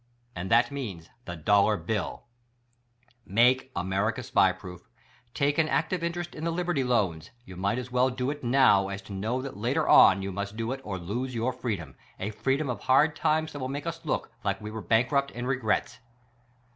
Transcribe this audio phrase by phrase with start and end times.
[0.35, 2.25] And that means the dollar bill!
[3.27, 4.81] SPY PROOF AMERICA 37 Make America SPY proof;
[5.35, 9.03] take an active interest in the liberty loans—you might as wdll do it now as
[9.03, 12.67] to know that later on you must do it or lose your freedom, a freedom
[12.67, 15.99] of hard times that will make us look like we were bankrupt in regrets.